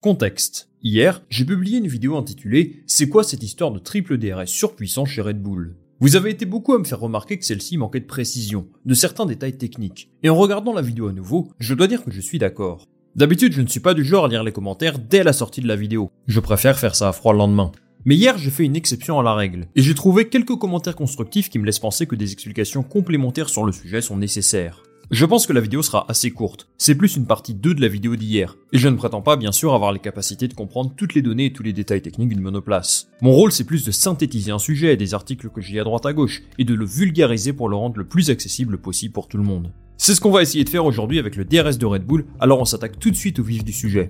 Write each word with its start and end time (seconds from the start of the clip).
Contexte. 0.00 0.68
Hier, 0.80 1.24
j'ai 1.28 1.44
publié 1.44 1.78
une 1.78 1.88
vidéo 1.88 2.16
intitulée 2.16 2.84
C'est 2.86 3.08
quoi 3.08 3.24
cette 3.24 3.42
histoire 3.42 3.72
de 3.72 3.80
triple 3.80 4.16
DRS 4.16 4.46
surpuissant 4.46 5.04
chez 5.04 5.20
Red 5.20 5.42
Bull? 5.42 5.74
Vous 5.98 6.14
avez 6.14 6.30
été 6.30 6.46
beaucoup 6.46 6.72
à 6.72 6.78
me 6.78 6.84
faire 6.84 7.00
remarquer 7.00 7.36
que 7.36 7.44
celle-ci 7.44 7.76
manquait 7.78 7.98
de 7.98 8.06
précision, 8.06 8.68
de 8.84 8.94
certains 8.94 9.26
détails 9.26 9.58
techniques. 9.58 10.12
Et 10.22 10.30
en 10.30 10.36
regardant 10.36 10.72
la 10.72 10.82
vidéo 10.82 11.08
à 11.08 11.12
nouveau, 11.12 11.48
je 11.58 11.74
dois 11.74 11.88
dire 11.88 12.04
que 12.04 12.12
je 12.12 12.20
suis 12.20 12.38
d'accord. 12.38 12.86
D'habitude, 13.16 13.52
je 13.52 13.60
ne 13.60 13.66
suis 13.66 13.80
pas 13.80 13.92
du 13.92 14.04
genre 14.04 14.26
à 14.26 14.28
lire 14.28 14.44
les 14.44 14.52
commentaires 14.52 15.00
dès 15.00 15.24
la 15.24 15.32
sortie 15.32 15.62
de 15.62 15.66
la 15.66 15.74
vidéo. 15.74 16.12
Je 16.28 16.38
préfère 16.38 16.78
faire 16.78 16.94
ça 16.94 17.08
à 17.08 17.12
froid 17.12 17.32
le 17.32 17.38
lendemain. 17.38 17.72
Mais 18.04 18.14
hier, 18.14 18.38
j'ai 18.38 18.50
fait 18.50 18.64
une 18.64 18.76
exception 18.76 19.18
à 19.18 19.24
la 19.24 19.34
règle, 19.34 19.66
et 19.74 19.82
j'ai 19.82 19.94
trouvé 19.94 20.28
quelques 20.28 20.54
commentaires 20.54 20.94
constructifs 20.94 21.50
qui 21.50 21.58
me 21.58 21.66
laissent 21.66 21.80
penser 21.80 22.06
que 22.06 22.14
des 22.14 22.30
explications 22.30 22.84
complémentaires 22.84 23.48
sur 23.48 23.64
le 23.64 23.72
sujet 23.72 24.00
sont 24.00 24.16
nécessaires. 24.16 24.80
Je 25.10 25.24
pense 25.24 25.46
que 25.46 25.54
la 25.54 25.62
vidéo 25.62 25.80
sera 25.80 26.04
assez 26.10 26.30
courte, 26.30 26.68
c'est 26.76 26.94
plus 26.94 27.16
une 27.16 27.24
partie 27.24 27.54
2 27.54 27.72
de 27.72 27.80
la 27.80 27.88
vidéo 27.88 28.14
d'hier, 28.14 28.58
et 28.74 28.78
je 28.78 28.88
ne 28.88 28.96
prétends 28.96 29.22
pas 29.22 29.38
bien 29.38 29.52
sûr 29.52 29.72
avoir 29.72 29.90
les 29.90 30.00
capacités 30.00 30.48
de 30.48 30.52
comprendre 30.52 30.92
toutes 30.94 31.14
les 31.14 31.22
données 31.22 31.46
et 31.46 31.52
tous 31.54 31.62
les 31.62 31.72
détails 31.72 32.02
techniques 32.02 32.28
d'une 32.28 32.42
monoplace. 32.42 33.08
Mon 33.22 33.32
rôle 33.32 33.50
c'est 33.50 33.64
plus 33.64 33.86
de 33.86 33.90
synthétiser 33.90 34.50
un 34.50 34.58
sujet, 34.58 34.98
des 34.98 35.14
articles 35.14 35.48
que 35.48 35.62
j'ai 35.62 35.80
à 35.80 35.84
droite 35.84 36.04
à 36.04 36.12
gauche, 36.12 36.42
et 36.58 36.64
de 36.64 36.74
le 36.74 36.84
vulgariser 36.84 37.54
pour 37.54 37.70
le 37.70 37.76
rendre 37.76 37.96
le 37.96 38.04
plus 38.04 38.28
accessible 38.28 38.76
possible 38.76 39.14
pour 39.14 39.28
tout 39.28 39.38
le 39.38 39.44
monde. 39.44 39.72
C'est 39.96 40.14
ce 40.14 40.20
qu'on 40.20 40.30
va 40.30 40.42
essayer 40.42 40.64
de 40.64 40.68
faire 40.68 40.84
aujourd'hui 40.84 41.18
avec 41.18 41.36
le 41.36 41.46
DRS 41.46 41.78
de 41.78 41.86
Red 41.86 42.04
Bull, 42.04 42.26
alors 42.38 42.60
on 42.60 42.66
s'attaque 42.66 42.98
tout 42.98 43.10
de 43.10 43.16
suite 43.16 43.38
au 43.38 43.44
vif 43.44 43.64
du 43.64 43.72
sujet. 43.72 44.08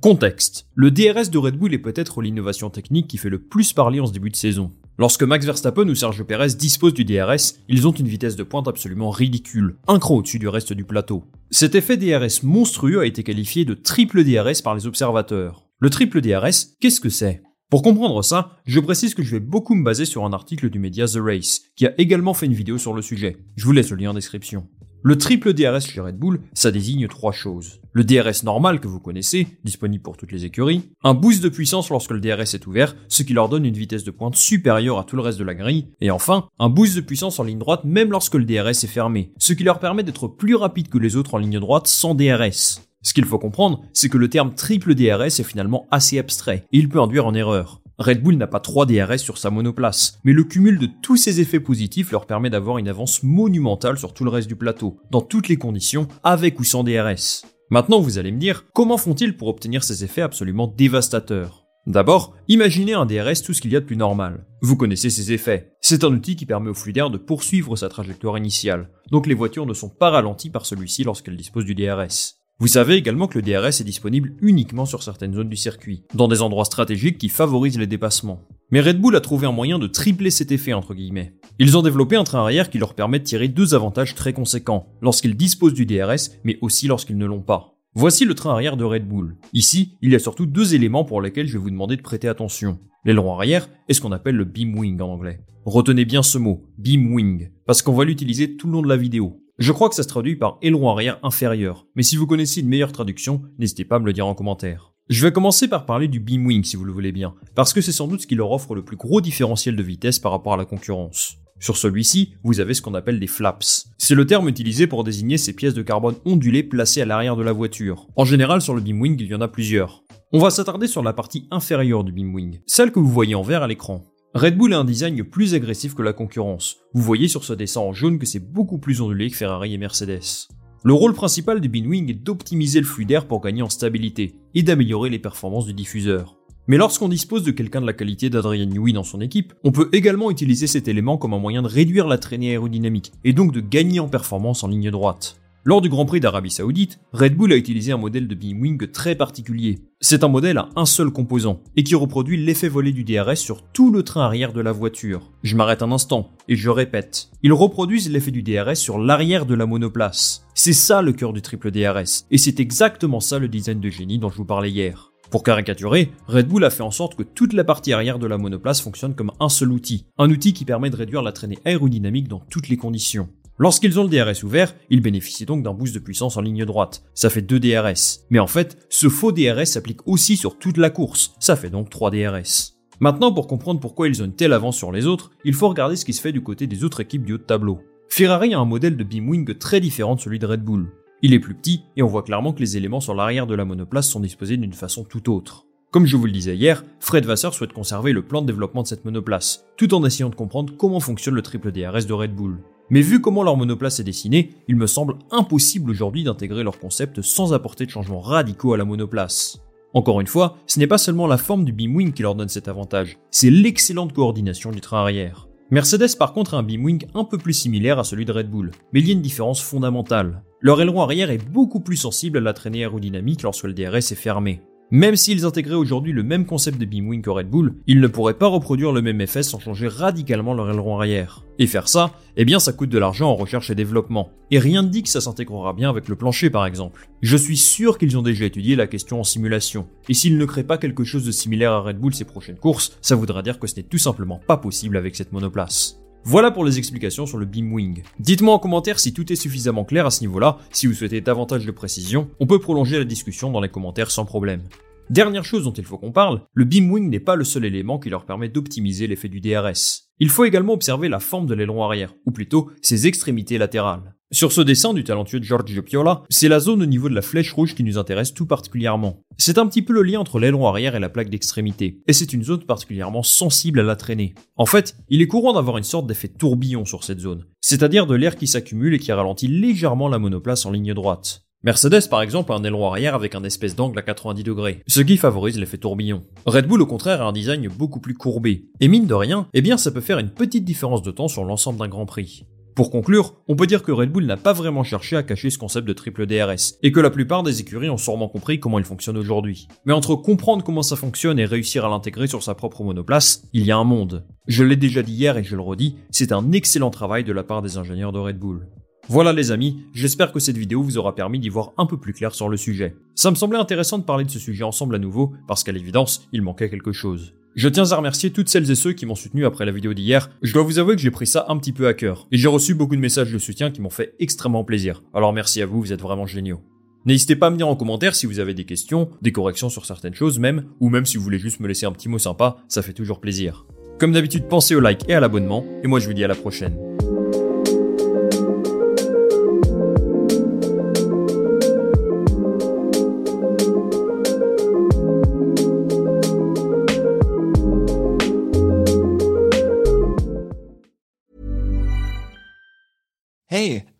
Contexte. 0.00 0.68
Le 0.76 0.92
DRS 0.92 1.30
de 1.30 1.38
Red 1.38 1.56
Bull 1.56 1.74
est 1.74 1.78
peut-être 1.78 2.22
l'innovation 2.22 2.70
technique 2.70 3.08
qui 3.08 3.18
fait 3.18 3.28
le 3.28 3.40
plus 3.40 3.72
parler 3.72 3.98
en 3.98 4.06
ce 4.06 4.12
début 4.12 4.30
de 4.30 4.36
saison. 4.36 4.70
Lorsque 5.02 5.24
Max 5.24 5.44
Verstappen 5.44 5.88
ou 5.88 5.96
Sergio 5.96 6.24
Perez 6.24 6.54
disposent 6.56 6.94
du 6.94 7.04
DRS, 7.04 7.54
ils 7.68 7.88
ont 7.88 7.90
une 7.90 8.06
vitesse 8.06 8.36
de 8.36 8.44
pointe 8.44 8.68
absolument 8.68 9.10
ridicule, 9.10 9.74
un 9.88 9.98
cran 9.98 10.14
au-dessus 10.14 10.38
du 10.38 10.46
reste 10.46 10.72
du 10.72 10.84
plateau. 10.84 11.24
Cet 11.50 11.74
effet 11.74 11.96
DRS 11.96 12.44
monstrueux 12.44 13.00
a 13.00 13.06
été 13.06 13.24
qualifié 13.24 13.64
de 13.64 13.74
triple 13.74 14.22
DRS 14.22 14.62
par 14.62 14.76
les 14.76 14.86
observateurs. 14.86 15.66
Le 15.80 15.90
triple 15.90 16.20
DRS, 16.20 16.76
qu'est-ce 16.78 17.00
que 17.00 17.08
c'est? 17.08 17.42
Pour 17.68 17.82
comprendre 17.82 18.22
ça, 18.22 18.60
je 18.64 18.78
précise 18.78 19.16
que 19.16 19.24
je 19.24 19.32
vais 19.32 19.40
beaucoup 19.40 19.74
me 19.74 19.82
baser 19.82 20.04
sur 20.04 20.24
un 20.24 20.32
article 20.32 20.70
du 20.70 20.78
média 20.78 21.04
The 21.08 21.18
Race, 21.20 21.62
qui 21.74 21.84
a 21.84 22.00
également 22.00 22.32
fait 22.32 22.46
une 22.46 22.54
vidéo 22.54 22.78
sur 22.78 22.94
le 22.94 23.02
sujet. 23.02 23.38
Je 23.56 23.64
vous 23.64 23.72
laisse 23.72 23.90
le 23.90 23.96
lien 23.96 24.10
en 24.10 24.14
description. 24.14 24.68
Le 25.04 25.18
triple 25.18 25.52
DRS 25.52 25.80
chez 25.80 26.00
Red 26.00 26.16
Bull, 26.16 26.40
ça 26.54 26.70
désigne 26.70 27.08
trois 27.08 27.32
choses. 27.32 27.80
Le 27.92 28.04
DRS 28.04 28.44
normal 28.44 28.78
que 28.78 28.86
vous 28.86 29.00
connaissez, 29.00 29.48
disponible 29.64 30.00
pour 30.00 30.16
toutes 30.16 30.30
les 30.30 30.44
écuries, 30.44 30.90
un 31.02 31.12
boost 31.12 31.42
de 31.42 31.48
puissance 31.48 31.90
lorsque 31.90 32.12
le 32.12 32.20
DRS 32.20 32.54
est 32.54 32.66
ouvert, 32.68 32.94
ce 33.08 33.24
qui 33.24 33.32
leur 33.32 33.48
donne 33.48 33.64
une 33.64 33.74
vitesse 33.74 34.04
de 34.04 34.12
pointe 34.12 34.36
supérieure 34.36 35.00
à 35.00 35.04
tout 35.04 35.16
le 35.16 35.22
reste 35.22 35.40
de 35.40 35.44
la 35.44 35.56
grille, 35.56 35.88
et 36.00 36.12
enfin, 36.12 36.46
un 36.60 36.68
boost 36.68 36.94
de 36.94 37.00
puissance 37.00 37.40
en 37.40 37.44
ligne 37.44 37.58
droite 37.58 37.82
même 37.82 38.12
lorsque 38.12 38.36
le 38.36 38.44
DRS 38.44 38.84
est 38.84 38.86
fermé, 38.86 39.32
ce 39.38 39.54
qui 39.54 39.64
leur 39.64 39.80
permet 39.80 40.04
d'être 40.04 40.28
plus 40.28 40.54
rapide 40.54 40.88
que 40.88 40.98
les 40.98 41.16
autres 41.16 41.34
en 41.34 41.38
ligne 41.38 41.58
droite 41.58 41.88
sans 41.88 42.14
DRS. 42.14 42.80
Ce 43.02 43.12
qu'il 43.12 43.24
faut 43.24 43.40
comprendre, 43.40 43.82
c'est 43.92 44.08
que 44.08 44.18
le 44.18 44.30
terme 44.30 44.54
triple 44.54 44.94
DRS 44.94 45.40
est 45.40 45.42
finalement 45.42 45.88
assez 45.90 46.20
abstrait, 46.20 46.64
et 46.70 46.78
il 46.78 46.88
peut 46.88 47.00
induire 47.00 47.26
en 47.26 47.34
erreur. 47.34 47.81
Red 48.02 48.20
Bull 48.20 48.36
n'a 48.36 48.48
pas 48.48 48.58
3 48.58 48.86
DRS 48.86 49.18
sur 49.18 49.38
sa 49.38 49.50
monoplace, 49.50 50.18
mais 50.24 50.32
le 50.32 50.42
cumul 50.42 50.78
de 50.78 50.88
tous 51.02 51.16
ces 51.16 51.40
effets 51.40 51.60
positifs 51.60 52.10
leur 52.10 52.26
permet 52.26 52.50
d'avoir 52.50 52.78
une 52.78 52.88
avance 52.88 53.22
monumentale 53.22 53.96
sur 53.96 54.12
tout 54.12 54.24
le 54.24 54.30
reste 54.30 54.48
du 54.48 54.56
plateau, 54.56 54.98
dans 55.10 55.20
toutes 55.20 55.48
les 55.48 55.56
conditions, 55.56 56.08
avec 56.24 56.58
ou 56.58 56.64
sans 56.64 56.82
DRS. 56.82 57.44
Maintenant, 57.70 58.00
vous 58.00 58.18
allez 58.18 58.32
me 58.32 58.40
dire, 58.40 58.66
comment 58.74 58.98
font-ils 58.98 59.36
pour 59.36 59.46
obtenir 59.46 59.84
ces 59.84 60.02
effets 60.02 60.20
absolument 60.20 60.66
dévastateurs? 60.66 61.64
D'abord, 61.86 62.34
imaginez 62.48 62.92
un 62.92 63.06
DRS 63.06 63.42
tout 63.44 63.54
ce 63.54 63.60
qu'il 63.60 63.72
y 63.72 63.76
a 63.76 63.80
de 63.80 63.86
plus 63.86 63.96
normal. 63.96 64.46
Vous 64.60 64.76
connaissez 64.76 65.10
ces 65.10 65.32
effets. 65.32 65.72
C'est 65.80 66.02
un 66.02 66.12
outil 66.12 66.34
qui 66.34 66.46
permet 66.46 66.70
au 66.70 66.74
flux 66.74 66.92
d'air 66.92 67.08
de 67.08 67.18
poursuivre 67.18 67.76
sa 67.76 67.88
trajectoire 67.88 68.36
initiale, 68.36 68.90
donc 69.12 69.28
les 69.28 69.34
voitures 69.34 69.66
ne 69.66 69.74
sont 69.74 69.88
pas 69.88 70.10
ralenties 70.10 70.50
par 70.50 70.66
celui-ci 70.66 71.04
lorsqu'elles 71.04 71.36
disposent 71.36 71.64
du 71.64 71.76
DRS. 71.76 72.41
Vous 72.62 72.68
savez 72.68 72.94
également 72.94 73.26
que 73.26 73.36
le 73.36 73.42
DRS 73.42 73.80
est 73.80 73.84
disponible 73.84 74.36
uniquement 74.40 74.86
sur 74.86 75.02
certaines 75.02 75.34
zones 75.34 75.48
du 75.48 75.56
circuit, 75.56 76.04
dans 76.14 76.28
des 76.28 76.42
endroits 76.42 76.64
stratégiques 76.64 77.18
qui 77.18 77.28
favorisent 77.28 77.76
les 77.76 77.88
dépassements. 77.88 78.46
Mais 78.70 78.80
Red 78.80 79.00
Bull 79.00 79.16
a 79.16 79.20
trouvé 79.20 79.48
un 79.48 79.52
moyen 79.52 79.80
de 79.80 79.88
tripler 79.88 80.30
cet 80.30 80.52
effet 80.52 80.72
entre 80.72 80.94
guillemets. 80.94 81.34
Ils 81.58 81.76
ont 81.76 81.82
développé 81.82 82.14
un 82.14 82.22
train 82.22 82.38
arrière 82.38 82.70
qui 82.70 82.78
leur 82.78 82.94
permet 82.94 83.18
de 83.18 83.24
tirer 83.24 83.48
deux 83.48 83.74
avantages 83.74 84.14
très 84.14 84.32
conséquents, 84.32 84.86
lorsqu'ils 85.00 85.36
disposent 85.36 85.74
du 85.74 85.86
DRS, 85.86 86.30
mais 86.44 86.58
aussi 86.60 86.86
lorsqu'ils 86.86 87.18
ne 87.18 87.26
l'ont 87.26 87.42
pas. 87.42 87.80
Voici 87.96 88.24
le 88.24 88.36
train 88.36 88.52
arrière 88.52 88.76
de 88.76 88.84
Red 88.84 89.08
Bull. 89.08 89.34
Ici, 89.52 89.98
il 90.00 90.12
y 90.12 90.14
a 90.14 90.20
surtout 90.20 90.46
deux 90.46 90.76
éléments 90.76 91.04
pour 91.04 91.20
lesquels 91.20 91.48
je 91.48 91.54
vais 91.54 91.64
vous 91.64 91.70
demander 91.70 91.96
de 91.96 92.02
prêter 92.02 92.28
attention. 92.28 92.78
L'aileron 93.04 93.34
arrière 93.34 93.68
est 93.88 93.94
ce 93.94 94.00
qu'on 94.00 94.12
appelle 94.12 94.36
le 94.36 94.44
beam 94.44 94.78
wing 94.78 95.00
en 95.00 95.08
anglais. 95.08 95.40
Retenez 95.64 96.04
bien 96.04 96.22
ce 96.22 96.38
mot, 96.38 96.64
beam 96.78 97.12
wing, 97.12 97.50
parce 97.66 97.82
qu'on 97.82 97.92
va 97.92 98.04
l'utiliser 98.04 98.56
tout 98.56 98.68
le 98.68 98.74
long 98.74 98.82
de 98.82 98.88
la 98.88 98.96
vidéo. 98.96 99.41
Je 99.58 99.70
crois 99.70 99.90
que 99.90 99.94
ça 99.94 100.02
se 100.02 100.08
traduit 100.08 100.36
par 100.36 100.58
aileron 100.62 100.88
arrière 100.88 101.18
inférieur, 101.22 101.86
mais 101.94 102.02
si 102.02 102.16
vous 102.16 102.26
connaissez 102.26 102.60
une 102.60 102.68
meilleure 102.68 102.92
traduction, 102.92 103.42
n'hésitez 103.58 103.84
pas 103.84 103.96
à 103.96 103.98
me 103.98 104.06
le 104.06 104.14
dire 104.14 104.26
en 104.26 104.34
commentaire. 104.34 104.94
Je 105.10 105.22
vais 105.22 105.32
commencer 105.32 105.68
par 105.68 105.84
parler 105.84 106.08
du 106.08 106.20
beam 106.20 106.46
wing 106.46 106.64
si 106.64 106.76
vous 106.76 106.84
le 106.84 106.92
voulez 106.92 107.12
bien, 107.12 107.34
parce 107.54 107.74
que 107.74 107.82
c'est 107.82 107.92
sans 107.92 108.08
doute 108.08 108.22
ce 108.22 108.26
qui 108.26 108.34
leur 108.34 108.50
offre 108.50 108.74
le 108.74 108.84
plus 108.84 108.96
gros 108.96 109.20
différentiel 109.20 109.76
de 109.76 109.82
vitesse 109.82 110.18
par 110.18 110.32
rapport 110.32 110.54
à 110.54 110.56
la 110.56 110.64
concurrence. 110.64 111.36
Sur 111.60 111.76
celui-ci, 111.76 112.34
vous 112.42 112.60
avez 112.60 112.72
ce 112.72 112.80
qu'on 112.80 112.94
appelle 112.94 113.20
des 113.20 113.26
flaps. 113.26 113.88
C'est 113.98 114.14
le 114.14 114.26
terme 114.26 114.48
utilisé 114.48 114.86
pour 114.86 115.04
désigner 115.04 115.36
ces 115.36 115.52
pièces 115.52 115.74
de 115.74 115.82
carbone 115.82 116.16
ondulées 116.24 116.62
placées 116.62 117.02
à 117.02 117.04
l'arrière 117.04 117.36
de 117.36 117.42
la 117.42 117.52
voiture. 117.52 118.08
En 118.16 118.24
général, 118.24 118.62
sur 118.62 118.74
le 118.74 118.80
beam 118.80 119.00
wing, 119.00 119.16
il 119.20 119.26
y 119.26 119.34
en 119.34 119.40
a 119.42 119.48
plusieurs. 119.48 120.02
On 120.32 120.38
va 120.38 120.50
s'attarder 120.50 120.86
sur 120.86 121.02
la 121.02 121.12
partie 121.12 121.46
inférieure 121.50 122.04
du 122.04 122.12
beam 122.12 122.34
wing, 122.34 122.60
celle 122.66 122.90
que 122.90 122.98
vous 122.98 123.10
voyez 123.10 123.34
en 123.34 123.42
vert 123.42 123.62
à 123.62 123.68
l'écran. 123.68 124.11
Red 124.34 124.56
Bull 124.56 124.72
a 124.72 124.78
un 124.78 124.84
design 124.84 125.24
plus 125.24 125.52
agressif 125.52 125.94
que 125.94 126.00
la 126.00 126.14
concurrence. 126.14 126.78
Vous 126.94 127.02
voyez 127.02 127.28
sur 127.28 127.44
ce 127.44 127.52
dessin 127.52 127.80
en 127.80 127.92
jaune 127.92 128.18
que 128.18 128.24
c'est 128.24 128.40
beaucoup 128.40 128.78
plus 128.78 129.02
ondulé 129.02 129.28
que 129.28 129.36
Ferrari 129.36 129.74
et 129.74 129.78
Mercedes. 129.78 130.48
Le 130.84 130.94
rôle 130.94 131.12
principal 131.12 131.60
du 131.60 131.68
Binwing 131.68 132.08
est 132.10 132.14
d'optimiser 132.14 132.80
le 132.80 132.86
flux 132.86 133.04
d'air 133.04 133.26
pour 133.26 133.42
gagner 133.42 133.60
en 133.60 133.68
stabilité 133.68 134.36
et 134.54 134.62
d'améliorer 134.62 135.10
les 135.10 135.18
performances 135.18 135.66
du 135.66 135.74
diffuseur. 135.74 136.38
Mais 136.66 136.78
lorsqu'on 136.78 137.10
dispose 137.10 137.42
de 137.44 137.50
quelqu'un 137.50 137.82
de 137.82 137.86
la 137.86 137.92
qualité 137.92 138.30
d'Adrian 138.30 138.64
Newey 138.64 138.94
dans 138.94 139.02
son 139.02 139.20
équipe, 139.20 139.52
on 139.64 139.72
peut 139.72 139.90
également 139.92 140.30
utiliser 140.30 140.66
cet 140.66 140.88
élément 140.88 141.18
comme 141.18 141.34
un 141.34 141.38
moyen 141.38 141.60
de 141.60 141.68
réduire 141.68 142.08
la 142.08 142.16
traînée 142.16 142.52
aérodynamique 142.52 143.12
et 143.24 143.34
donc 143.34 143.52
de 143.52 143.60
gagner 143.60 144.00
en 144.00 144.08
performance 144.08 144.64
en 144.64 144.68
ligne 144.68 144.90
droite. 144.90 145.41
Lors 145.64 145.80
du 145.80 145.88
Grand 145.88 146.06
Prix 146.06 146.18
d'Arabie 146.18 146.50
Saoudite, 146.50 146.98
Red 147.12 147.36
Bull 147.36 147.52
a 147.52 147.56
utilisé 147.56 147.92
un 147.92 147.96
modèle 147.96 148.26
de 148.26 148.34
beamwing 148.34 148.90
très 148.90 149.14
particulier. 149.14 149.78
C'est 150.00 150.24
un 150.24 150.28
modèle 150.28 150.58
à 150.58 150.68
un 150.74 150.86
seul 150.86 151.10
composant 151.10 151.60
et 151.76 151.84
qui 151.84 151.94
reproduit 151.94 152.36
l'effet 152.36 152.66
volé 152.66 152.90
du 152.90 153.04
DRS 153.04 153.36
sur 153.36 153.62
tout 153.62 153.92
le 153.92 154.02
train 154.02 154.22
arrière 154.22 154.52
de 154.52 154.60
la 154.60 154.72
voiture. 154.72 155.30
Je 155.44 155.54
m'arrête 155.54 155.82
un 155.82 155.92
instant 155.92 156.30
et 156.48 156.56
je 156.56 156.68
répète. 156.68 157.30
Ils 157.44 157.52
reproduisent 157.52 158.10
l'effet 158.10 158.32
du 158.32 158.42
DRS 158.42 158.74
sur 158.74 158.98
l'arrière 158.98 159.46
de 159.46 159.54
la 159.54 159.66
monoplace. 159.66 160.44
C'est 160.54 160.72
ça 160.72 161.00
le 161.00 161.12
cœur 161.12 161.32
du 161.32 161.42
triple 161.42 161.70
DRS 161.70 162.24
et 162.32 162.38
c'est 162.38 162.58
exactement 162.58 163.20
ça 163.20 163.38
le 163.38 163.46
design 163.46 163.78
de 163.78 163.88
génie 163.88 164.18
dont 164.18 164.30
je 164.30 164.38
vous 164.38 164.44
parlais 164.44 164.70
hier. 164.70 165.12
Pour 165.30 165.44
caricaturer, 165.44 166.10
Red 166.26 166.48
Bull 166.48 166.64
a 166.64 166.70
fait 166.70 166.82
en 166.82 166.90
sorte 166.90 167.14
que 167.14 167.22
toute 167.22 167.52
la 167.52 167.62
partie 167.62 167.92
arrière 167.92 168.18
de 168.18 168.26
la 168.26 168.36
monoplace 168.36 168.80
fonctionne 168.80 169.14
comme 169.14 169.30
un 169.38 169.48
seul 169.48 169.70
outil, 169.70 170.06
un 170.18 170.28
outil 170.28 170.54
qui 170.54 170.64
permet 170.64 170.90
de 170.90 170.96
réduire 170.96 171.22
la 171.22 171.32
traînée 171.32 171.60
aérodynamique 171.64 172.26
dans 172.26 172.42
toutes 172.50 172.68
les 172.68 172.76
conditions. 172.76 173.28
Lorsqu'ils 173.62 174.00
ont 174.00 174.02
le 174.02 174.08
DRS 174.08 174.42
ouvert, 174.42 174.74
ils 174.90 175.00
bénéficient 175.00 175.46
donc 175.46 175.62
d'un 175.62 175.72
boost 175.72 175.94
de 175.94 176.00
puissance 176.00 176.36
en 176.36 176.40
ligne 176.40 176.64
droite. 176.64 177.04
Ça 177.14 177.30
fait 177.30 177.42
2 177.42 177.60
DRS. 177.60 178.24
Mais 178.28 178.40
en 178.40 178.48
fait, 178.48 178.76
ce 178.90 179.08
faux 179.08 179.30
DRS 179.30 179.66
s'applique 179.66 180.04
aussi 180.04 180.36
sur 180.36 180.58
toute 180.58 180.78
la 180.78 180.90
course. 180.90 181.36
Ça 181.38 181.54
fait 181.54 181.70
donc 181.70 181.88
3 181.88 182.10
DRS. 182.10 182.72
Maintenant, 182.98 183.32
pour 183.32 183.46
comprendre 183.46 183.78
pourquoi 183.78 184.08
ils 184.08 184.20
ont 184.20 184.24
une 184.24 184.34
telle 184.34 184.52
avance 184.52 184.76
sur 184.76 184.90
les 184.90 185.06
autres, 185.06 185.30
il 185.44 185.54
faut 185.54 185.68
regarder 185.68 185.94
ce 185.94 186.04
qui 186.04 186.12
se 186.12 186.20
fait 186.20 186.32
du 186.32 186.42
côté 186.42 186.66
des 186.66 186.82
autres 186.82 186.98
équipes 186.98 187.24
du 187.24 187.34
haut 187.34 187.38
de 187.38 187.44
tableau. 187.44 187.78
Ferrari 188.08 188.52
a 188.52 188.58
un 188.58 188.64
modèle 188.64 188.96
de 188.96 189.04
beamwing 189.04 189.56
très 189.56 189.78
différent 189.78 190.16
de 190.16 190.20
celui 190.20 190.40
de 190.40 190.46
Red 190.46 190.64
Bull. 190.64 190.88
Il 191.22 191.32
est 191.32 191.38
plus 191.38 191.54
petit 191.54 191.82
et 191.96 192.02
on 192.02 192.08
voit 192.08 192.24
clairement 192.24 192.52
que 192.52 192.58
les 192.58 192.76
éléments 192.76 192.98
sur 192.98 193.14
l'arrière 193.14 193.46
de 193.46 193.54
la 193.54 193.64
monoplace 193.64 194.08
sont 194.08 194.18
disposés 194.18 194.56
d'une 194.56 194.72
façon 194.72 195.04
tout 195.04 195.32
autre. 195.32 195.66
Comme 195.92 196.06
je 196.06 196.16
vous 196.16 196.26
le 196.26 196.32
disais 196.32 196.56
hier, 196.56 196.82
Fred 196.98 197.26
Vasseur 197.26 197.54
souhaite 197.54 197.72
conserver 197.72 198.12
le 198.12 198.22
plan 198.22 198.42
de 198.42 198.46
développement 198.48 198.82
de 198.82 198.88
cette 198.88 199.04
monoplace, 199.04 199.66
tout 199.76 199.94
en 199.94 200.04
essayant 200.04 200.30
de 200.30 200.34
comprendre 200.34 200.72
comment 200.76 200.98
fonctionne 200.98 201.36
le 201.36 201.42
triple 201.42 201.70
DRS 201.70 202.06
de 202.06 202.12
Red 202.12 202.34
Bull. 202.34 202.58
Mais 202.90 203.00
vu 203.00 203.20
comment 203.20 203.42
leur 203.42 203.56
monoplace 203.56 204.00
est 204.00 204.04
dessinée, 204.04 204.50
il 204.68 204.76
me 204.76 204.86
semble 204.86 205.16
impossible 205.30 205.90
aujourd'hui 205.90 206.24
d'intégrer 206.24 206.62
leur 206.62 206.78
concept 206.78 207.22
sans 207.22 207.54
apporter 207.54 207.86
de 207.86 207.90
changements 207.90 208.20
radicaux 208.20 208.74
à 208.74 208.76
la 208.76 208.84
monoplace. 208.84 209.60
Encore 209.94 210.20
une 210.20 210.26
fois, 210.26 210.56
ce 210.66 210.78
n'est 210.78 210.86
pas 210.86 210.98
seulement 210.98 211.26
la 211.26 211.36
forme 211.36 211.64
du 211.64 211.72
beamwing 211.72 212.12
qui 212.12 212.22
leur 212.22 212.34
donne 212.34 212.48
cet 212.48 212.68
avantage, 212.68 213.18
c'est 213.30 213.50
l'excellente 213.50 214.12
coordination 214.12 214.70
du 214.70 214.80
train 214.80 215.00
arrière. 215.00 215.48
Mercedes 215.70 216.16
par 216.18 216.34
contre 216.34 216.54
a 216.54 216.58
un 216.58 216.62
beamwing 216.62 217.06
un 217.14 217.24
peu 217.24 217.38
plus 217.38 217.54
similaire 217.54 217.98
à 217.98 218.04
celui 218.04 218.24
de 218.24 218.32
Red 218.32 218.50
Bull, 218.50 218.72
mais 218.92 219.00
il 219.00 219.06
y 219.06 219.10
a 219.10 219.14
une 219.14 219.22
différence 219.22 219.62
fondamentale. 219.62 220.42
Leur 220.60 220.80
aileron 220.80 221.02
arrière 221.02 221.30
est 221.30 221.44
beaucoup 221.50 221.80
plus 221.80 221.96
sensible 221.96 222.38
à 222.38 222.40
la 222.42 222.52
traînée 222.52 222.80
aérodynamique 222.80 223.42
lorsque 223.42 223.64
le 223.64 223.72
DRS 223.72 224.12
est 224.12 224.14
fermé. 224.14 224.60
Même 224.94 225.16
s'ils 225.16 225.46
intégraient 225.46 225.74
aujourd'hui 225.74 226.12
le 226.12 226.22
même 226.22 226.44
concept 226.44 226.78
de 226.78 226.84
beamwing 226.84 227.22
que 227.22 227.30
Red 227.30 227.48
Bull, 227.48 227.76
ils 227.86 227.98
ne 227.98 228.06
pourraient 228.08 228.34
pas 228.34 228.46
reproduire 228.46 228.92
le 228.92 229.00
même 229.00 229.22
effet 229.22 229.42
sans 229.42 229.58
changer 229.58 229.88
radicalement 229.88 230.52
leur 230.52 230.68
aileron 230.68 230.98
arrière. 230.98 231.46
Et 231.58 231.66
faire 231.66 231.88
ça, 231.88 232.12
eh 232.36 232.44
bien 232.44 232.58
ça 232.58 232.74
coûte 232.74 232.90
de 232.90 232.98
l'argent 232.98 233.30
en 233.30 233.34
recherche 233.34 233.70
et 233.70 233.74
développement. 233.74 234.28
Et 234.50 234.58
rien 234.58 234.82
ne 234.82 234.90
dit 234.90 235.02
que 235.02 235.08
ça 235.08 235.22
s'intégrera 235.22 235.72
bien 235.72 235.88
avec 235.88 236.10
le 236.10 236.16
plancher 236.16 236.50
par 236.50 236.66
exemple. 236.66 237.08
Je 237.22 237.38
suis 237.38 237.56
sûr 237.56 237.96
qu'ils 237.96 238.18
ont 238.18 238.22
déjà 238.22 238.44
étudié 238.44 238.76
la 238.76 238.86
question 238.86 239.18
en 239.18 239.24
simulation. 239.24 239.86
Et 240.10 240.14
s'ils 240.14 240.36
ne 240.36 240.44
créent 240.44 240.62
pas 240.62 240.76
quelque 240.76 241.04
chose 241.04 241.24
de 241.24 241.32
similaire 241.32 241.72
à 241.72 241.80
Red 241.80 241.98
Bull 241.98 242.12
ces 242.12 242.26
prochaines 242.26 242.58
courses, 242.58 242.98
ça 243.00 243.16
voudra 243.16 243.40
dire 243.40 243.58
que 243.58 243.68
ce 243.68 243.76
n'est 243.76 243.84
tout 243.84 243.96
simplement 243.96 244.42
pas 244.46 244.58
possible 244.58 244.98
avec 244.98 245.16
cette 245.16 245.32
monoplace. 245.32 246.01
Voilà 246.24 246.52
pour 246.52 246.64
les 246.64 246.78
explications 246.78 247.26
sur 247.26 247.36
le 247.36 247.46
Beamwing. 247.46 248.04
Dites-moi 248.20 248.54
en 248.54 248.60
commentaire 248.60 249.00
si 249.00 249.12
tout 249.12 249.32
est 249.32 249.36
suffisamment 249.36 249.84
clair 249.84 250.06
à 250.06 250.12
ce 250.12 250.20
niveau-là, 250.20 250.58
si 250.70 250.86
vous 250.86 250.94
souhaitez 250.94 251.20
davantage 251.20 251.66
de 251.66 251.72
précision, 251.72 252.30
on 252.38 252.46
peut 252.46 252.60
prolonger 252.60 252.96
la 252.96 253.04
discussion 253.04 253.50
dans 253.50 253.60
les 253.60 253.68
commentaires 253.68 254.10
sans 254.12 254.24
problème. 254.24 254.62
Dernière 255.10 255.44
chose 255.44 255.64
dont 255.64 255.72
il 255.72 255.84
faut 255.84 255.98
qu'on 255.98 256.12
parle, 256.12 256.42
le 256.54 256.64
Beamwing 256.64 257.10
n'est 257.10 257.18
pas 257.18 257.34
le 257.34 257.42
seul 257.42 257.64
élément 257.64 257.98
qui 257.98 258.08
leur 258.08 258.24
permet 258.24 258.48
d'optimiser 258.48 259.08
l'effet 259.08 259.28
du 259.28 259.40
DRS. 259.40 260.04
Il 260.20 260.30
faut 260.30 260.44
également 260.44 260.74
observer 260.74 261.08
la 261.08 261.18
forme 261.18 261.46
de 261.46 261.54
l'aileron 261.54 261.82
arrière, 261.82 262.14
ou 262.24 262.30
plutôt 262.30 262.70
ses 262.82 263.08
extrémités 263.08 263.58
latérales. 263.58 264.14
Sur 264.34 264.50
ce 264.50 264.62
dessin 264.62 264.94
du 264.94 265.04
talentueux 265.04 265.42
Giorgio 265.42 265.82
Piola, 265.82 266.22
c'est 266.30 266.48
la 266.48 266.58
zone 266.58 266.82
au 266.82 266.86
niveau 266.86 267.10
de 267.10 267.14
la 267.14 267.20
flèche 267.20 267.52
rouge 267.52 267.74
qui 267.74 267.84
nous 267.84 267.98
intéresse 267.98 268.32
tout 268.32 268.46
particulièrement. 268.46 269.20
C'est 269.36 269.58
un 269.58 269.66
petit 269.66 269.82
peu 269.82 269.92
le 269.92 270.02
lien 270.02 270.20
entre 270.20 270.38
l'aileron 270.38 270.66
arrière 270.66 270.96
et 270.96 271.00
la 271.00 271.10
plaque 271.10 271.28
d'extrémité, 271.28 272.00
et 272.06 272.14
c'est 272.14 272.32
une 272.32 272.42
zone 272.42 272.64
particulièrement 272.64 273.22
sensible 273.22 273.80
à 273.80 273.82
la 273.82 273.94
traînée. 273.94 274.32
En 274.56 274.64
fait, 274.64 274.96
il 275.10 275.20
est 275.20 275.26
courant 275.26 275.52
d'avoir 275.52 275.76
une 275.76 275.84
sorte 275.84 276.06
d'effet 276.06 276.28
tourbillon 276.28 276.86
sur 276.86 277.04
cette 277.04 277.20
zone, 277.20 277.44
c'est-à-dire 277.60 278.06
de 278.06 278.14
l'air 278.14 278.36
qui 278.36 278.46
s'accumule 278.46 278.94
et 278.94 278.98
qui 278.98 279.12
ralentit 279.12 279.48
légèrement 279.48 280.08
la 280.08 280.18
monoplace 280.18 280.64
en 280.64 280.70
ligne 280.70 280.94
droite. 280.94 281.44
Mercedes 281.62 282.08
par 282.08 282.22
exemple 282.22 282.52
a 282.52 282.54
un 282.56 282.64
aileron 282.64 282.88
arrière 282.88 283.14
avec 283.14 283.34
un 283.34 283.44
espèce 283.44 283.76
d'angle 283.76 283.98
à 283.98 284.02
90 284.02 284.44
degrés, 284.44 284.82
ce 284.88 285.02
qui 285.02 285.18
favorise 285.18 285.58
l'effet 285.58 285.76
tourbillon. 285.76 286.22
Red 286.46 286.66
Bull 286.66 286.80
au 286.80 286.86
contraire 286.86 287.20
a 287.20 287.26
un 287.26 287.32
design 287.32 287.68
beaucoup 287.68 288.00
plus 288.00 288.14
courbé, 288.14 288.64
et 288.80 288.88
mine 288.88 289.06
de 289.06 289.14
rien, 289.14 289.46
eh 289.52 289.60
bien 289.60 289.76
ça 289.76 289.90
peut 289.90 290.00
faire 290.00 290.18
une 290.18 290.30
petite 290.30 290.64
différence 290.64 291.02
de 291.02 291.10
temps 291.10 291.28
sur 291.28 291.44
l'ensemble 291.44 291.78
d'un 291.78 291.88
Grand 291.88 292.06
Prix. 292.06 292.46
Pour 292.74 292.90
conclure, 292.90 293.34
on 293.48 293.56
peut 293.56 293.66
dire 293.66 293.82
que 293.82 293.92
Red 293.92 294.10
Bull 294.10 294.24
n'a 294.24 294.38
pas 294.38 294.54
vraiment 294.54 294.82
cherché 294.82 295.16
à 295.16 295.22
cacher 295.22 295.50
ce 295.50 295.58
concept 295.58 295.86
de 295.86 295.92
triple 295.92 296.26
DRS, 296.26 296.78
et 296.82 296.90
que 296.90 297.00
la 297.00 297.10
plupart 297.10 297.42
des 297.42 297.60
écuries 297.60 297.90
ont 297.90 297.98
sûrement 297.98 298.28
compris 298.28 298.60
comment 298.60 298.78
il 298.78 298.84
fonctionne 298.84 299.18
aujourd'hui. 299.18 299.68
Mais 299.84 299.92
entre 299.92 300.14
comprendre 300.14 300.64
comment 300.64 300.82
ça 300.82 300.96
fonctionne 300.96 301.38
et 301.38 301.44
réussir 301.44 301.84
à 301.84 301.90
l'intégrer 301.90 302.28
sur 302.28 302.42
sa 302.42 302.54
propre 302.54 302.82
monoplace, 302.82 303.42
il 303.52 303.66
y 303.66 303.70
a 303.70 303.76
un 303.76 303.84
monde. 303.84 304.24
Je 304.46 304.64
l'ai 304.64 304.76
déjà 304.76 305.02
dit 305.02 305.12
hier 305.12 305.36
et 305.36 305.44
je 305.44 305.54
le 305.54 305.60
redis, 305.60 305.96
c'est 306.10 306.32
un 306.32 306.52
excellent 306.52 306.90
travail 306.90 307.24
de 307.24 307.32
la 307.32 307.42
part 307.42 307.60
des 307.60 307.76
ingénieurs 307.76 308.12
de 308.12 308.18
Red 308.18 308.38
Bull. 308.38 308.66
Voilà 309.08 309.32
les 309.32 309.50
amis, 309.50 309.82
j'espère 309.92 310.32
que 310.32 310.40
cette 310.40 310.56
vidéo 310.56 310.82
vous 310.82 310.96
aura 310.96 311.14
permis 311.14 311.40
d'y 311.40 311.50
voir 311.50 311.72
un 311.76 311.86
peu 311.86 311.98
plus 311.98 312.14
clair 312.14 312.34
sur 312.34 312.48
le 312.48 312.56
sujet. 312.56 312.94
Ça 313.14 313.30
me 313.30 313.36
semblait 313.36 313.58
intéressant 313.58 313.98
de 313.98 314.04
parler 314.04 314.24
de 314.24 314.30
ce 314.30 314.38
sujet 314.38 314.64
ensemble 314.64 314.94
à 314.94 314.98
nouveau, 314.98 315.34
parce 315.46 315.62
qu'à 315.64 315.72
l'évidence, 315.72 316.26
il 316.32 316.40
manquait 316.40 316.70
quelque 316.70 316.92
chose. 316.92 317.34
Je 317.54 317.68
tiens 317.68 317.92
à 317.92 317.96
remercier 317.96 318.30
toutes 318.30 318.48
celles 318.48 318.70
et 318.70 318.74
ceux 318.74 318.94
qui 318.94 319.04
m'ont 319.04 319.14
soutenu 319.14 319.44
après 319.44 319.66
la 319.66 319.72
vidéo 319.72 319.92
d'hier. 319.92 320.30
Je 320.40 320.54
dois 320.54 320.62
vous 320.62 320.78
avouer 320.78 320.96
que 320.96 321.02
j'ai 321.02 321.10
pris 321.10 321.26
ça 321.26 321.44
un 321.48 321.58
petit 321.58 321.72
peu 321.72 321.86
à 321.86 321.92
cœur. 321.92 322.26
Et 322.32 322.38
j'ai 322.38 322.48
reçu 322.48 322.72
beaucoup 322.72 322.96
de 322.96 323.00
messages 323.00 323.30
de 323.30 323.38
soutien 323.38 323.70
qui 323.70 323.82
m'ont 323.82 323.90
fait 323.90 324.14
extrêmement 324.20 324.64
plaisir. 324.64 325.02
Alors 325.12 325.34
merci 325.34 325.60
à 325.60 325.66
vous, 325.66 325.80
vous 325.80 325.92
êtes 325.92 326.00
vraiment 326.00 326.26
géniaux. 326.26 326.62
N'hésitez 327.04 327.36
pas 327.36 327.48
à 327.48 327.50
me 327.50 327.58
dire 327.58 327.68
en 327.68 327.76
commentaire 327.76 328.14
si 328.14 328.24
vous 328.24 328.38
avez 328.38 328.54
des 328.54 328.64
questions, 328.64 329.10
des 329.20 329.32
corrections 329.32 329.68
sur 329.68 329.84
certaines 329.84 330.14
choses 330.14 330.38
même, 330.38 330.64
ou 330.80 330.88
même 330.88 331.04
si 331.04 331.18
vous 331.18 331.24
voulez 331.24 331.38
juste 331.38 331.60
me 331.60 331.68
laisser 331.68 331.84
un 331.84 331.92
petit 331.92 332.08
mot 332.08 332.18
sympa, 332.18 332.56
ça 332.68 332.80
fait 332.80 332.94
toujours 332.94 333.20
plaisir. 333.20 333.66
Comme 333.98 334.12
d'habitude, 334.12 334.48
pensez 334.48 334.74
au 334.74 334.80
like 334.80 335.06
et 335.08 335.14
à 335.14 335.20
l'abonnement, 335.20 335.66
et 335.84 335.88
moi 335.88 336.00
je 336.00 336.06
vous 336.06 336.14
dis 336.14 336.24
à 336.24 336.28
la 336.28 336.34
prochaine. 336.34 336.74